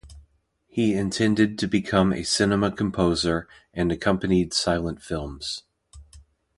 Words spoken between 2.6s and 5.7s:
composer and accompanied silent films.